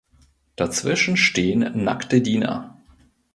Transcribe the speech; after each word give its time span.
Dazwischen 0.55 1.15
stehen 1.15 1.83
nackte 1.83 2.21
Diener. 2.21 2.75